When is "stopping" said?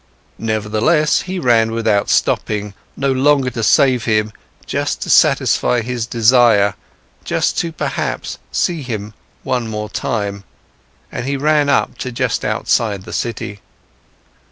2.09-2.73